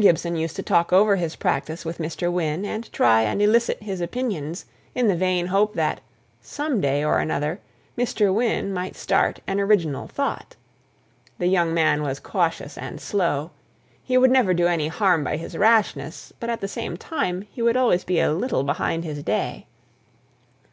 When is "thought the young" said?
10.08-11.72